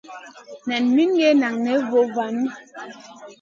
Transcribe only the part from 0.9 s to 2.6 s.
min gue nan ney vovanu.